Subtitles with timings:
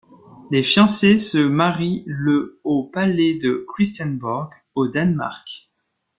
[0.49, 5.69] Les fiancés se marient le au palais de Christiansborg, au Danemark.